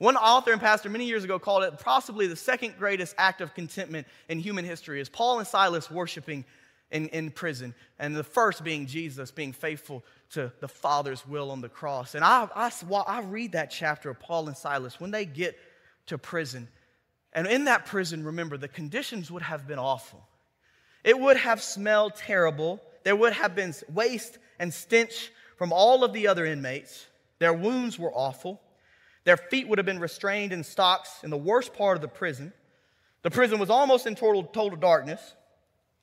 [0.00, 3.52] One author and pastor many years ago called it possibly the second greatest act of
[3.52, 6.46] contentment in human history is Paul and Silas worshiping
[6.90, 11.60] in, in prison, and the first being Jesus being faithful to the Father's will on
[11.60, 12.14] the cross.
[12.14, 12.72] And I, I,
[13.06, 15.54] I read that chapter of Paul and Silas when they get
[16.06, 16.68] to prison.
[17.34, 20.26] And in that prison, remember, the conditions would have been awful.
[21.04, 22.80] It would have smelled terrible.
[23.04, 27.06] There would have been waste and stench from all of the other inmates.
[27.38, 28.62] Their wounds were awful.
[29.24, 32.52] Their feet would have been restrained in stocks in the worst part of the prison.
[33.22, 35.34] The prison was almost in total, total darkness.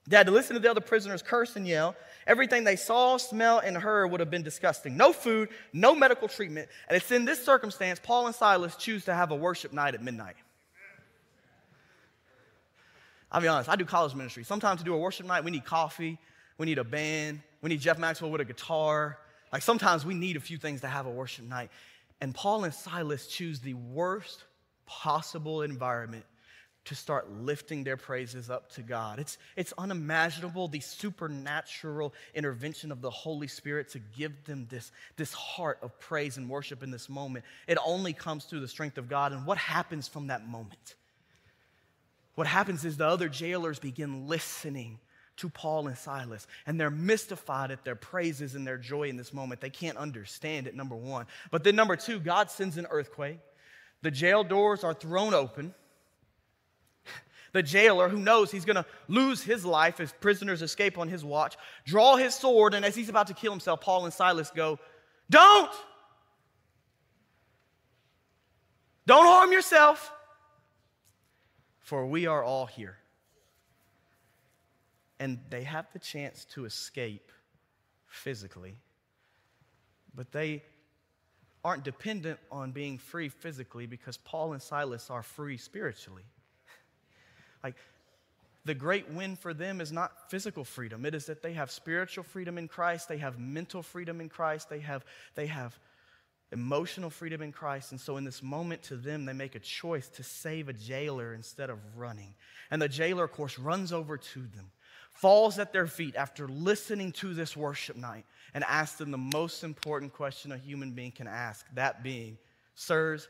[0.08, 1.96] They had to listen to the other prisoners curse and yell.
[2.26, 4.96] Everything they saw, smell, and heard would have been disgusting.
[4.96, 6.70] No food, no medical treatment.
[6.88, 10.04] And it's in this circumstance Paul and Silas choose to have a worship night at
[10.04, 10.36] midnight.
[13.30, 14.46] I'll be honest, I do college ministry.
[14.46, 16.18] Sometimes to do a worship night, we need coffee,
[16.58, 19.18] we need a band, we need Jeff Maxwell with a guitar.
[19.52, 21.70] Like sometimes we need a few things to have a worship night.
[22.22, 24.44] And Paul and Silas choose the worst
[24.86, 26.26] possible environment
[26.86, 29.20] to start lifting their praises up to God.
[29.20, 35.34] It's, it's unimaginable, the supernatural intervention of the Holy Spirit to give them this, this
[35.34, 37.44] heart of praise and worship in this moment.
[37.68, 39.34] It only comes through the strength of God.
[39.34, 40.96] And what happens from that moment?
[42.36, 45.00] What happens is the other jailers begin listening
[45.38, 49.34] to Paul and Silas, and they're mystified at their praises and their joy in this
[49.34, 49.62] moment.
[49.62, 51.28] They can't understand it, number one.
[51.52, 53.40] But then, number two, God sends an earthquake.
[54.02, 55.74] The jail doors are thrown open.
[57.54, 61.24] The jailer, who knows he's going to lose his life as prisoners escape on his
[61.24, 64.78] watch, draw his sword, and as he's about to kill himself, Paul and Silas go,
[65.30, 65.72] Don't!
[69.06, 70.12] Don't harm yourself,
[71.80, 72.98] for we are all here
[75.20, 77.32] and they have the chance to escape
[78.08, 78.78] physically,
[80.14, 80.64] but they
[81.64, 86.24] aren't dependent on being free physically because Paul and Silas are free spiritually.
[87.64, 87.76] like,
[88.64, 91.06] the great win for them is not physical freedom.
[91.06, 94.70] It is that they have spiritual freedom in Christ, they have mental freedom in Christ,
[94.70, 95.06] they have,
[95.36, 95.80] they have
[96.52, 97.92] emotional freedom in Christ.
[97.92, 101.34] And so, in this moment, to them, they make a choice to save a jailer
[101.34, 102.36] instead of running.
[102.70, 104.72] And the jailer, of course, runs over to them
[105.18, 109.64] falls at their feet after listening to this worship night and asks them the most
[109.64, 112.38] important question a human being can ask that being,
[112.76, 113.28] Sirs,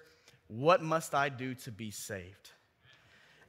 [0.48, 2.52] what must I do to be saved?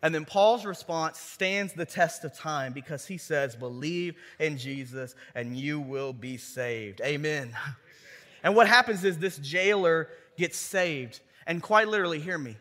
[0.03, 5.17] And then Paul's response stands the test of time because he says, Believe in Jesus
[5.35, 7.01] and you will be saved.
[7.01, 7.55] Amen.
[8.45, 11.19] And what happens is this jailer gets saved.
[11.45, 12.57] And quite literally, hear me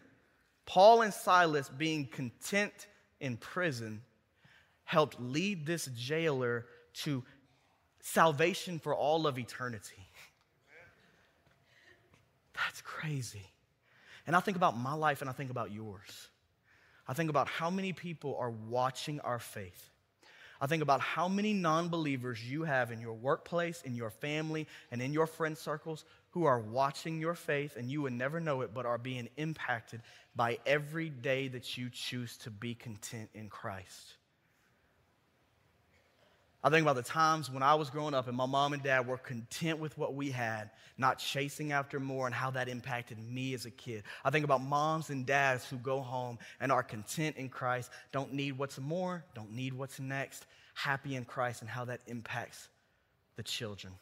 [0.66, 2.88] Paul and Silas being content
[3.20, 4.02] in prison
[4.88, 7.22] helped lead this jailer to
[8.00, 10.08] salvation for all of eternity.
[12.56, 13.46] That's crazy.
[14.26, 16.30] And I think about my life and I think about yours.
[17.06, 19.90] I think about how many people are watching our faith.
[20.62, 24.68] I think about how many non believers you have in your workplace, in your family,
[24.90, 28.62] and in your friend circles who are watching your faith and you would never know
[28.62, 30.02] it, but are being impacted
[30.34, 34.17] by every day that you choose to be content in Christ.
[36.64, 39.08] I think about the times when I was growing up and my mom and dad
[39.08, 43.54] were content with what we had, not chasing after more, and how that impacted me
[43.54, 44.04] as a kid.
[44.26, 48.34] I think about moms and dads who go home and are content in Christ, don't
[48.34, 52.68] need what's more, don't need what's next, happy in Christ, and how that impacts
[53.36, 53.94] the children.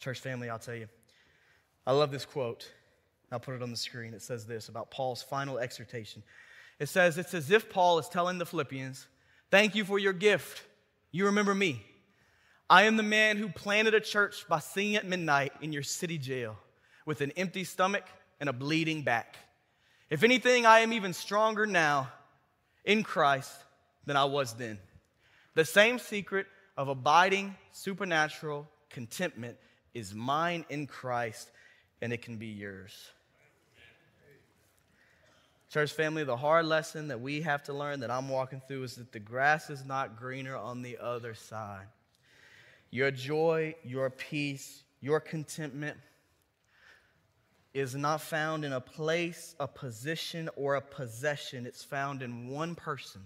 [0.00, 0.88] Church family, I'll tell you,
[1.86, 2.70] I love this quote.
[3.32, 4.14] I'll put it on the screen.
[4.14, 6.22] It says this about Paul's final exhortation.
[6.78, 9.06] It says, It's as if Paul is telling the Philippians,
[9.50, 10.62] Thank you for your gift.
[11.10, 11.82] You remember me.
[12.70, 16.18] I am the man who planted a church by singing at midnight in your city
[16.18, 16.56] jail
[17.06, 18.04] with an empty stomach
[18.40, 19.36] and a bleeding back.
[20.10, 22.12] If anything, I am even stronger now
[22.84, 23.52] in Christ
[24.04, 24.78] than I was then.
[25.54, 26.46] The same secret
[26.76, 29.56] of abiding supernatural contentment
[29.94, 31.50] is mine in Christ,
[32.00, 32.92] and it can be yours.
[35.70, 38.96] Church family, the hard lesson that we have to learn that I'm walking through is
[38.96, 41.86] that the grass is not greener on the other side.
[42.90, 45.98] Your joy, your peace, your contentment
[47.74, 51.66] is not found in a place, a position, or a possession.
[51.66, 53.22] It's found in one person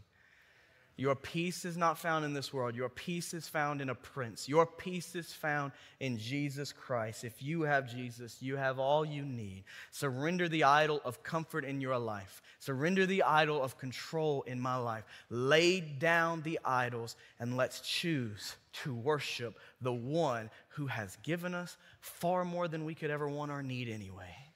[0.96, 2.76] your peace is not found in this world.
[2.76, 4.48] Your peace is found in a prince.
[4.48, 7.24] Your peace is found in Jesus Christ.
[7.24, 9.64] If you have Jesus, you have all you need.
[9.90, 12.42] Surrender the idol of comfort in your life.
[12.58, 15.04] Surrender the idol of control in my life.
[15.30, 21.78] Lay down the idols and let's choose to worship the one who has given us
[22.00, 24.51] far more than we could ever want or need anyway.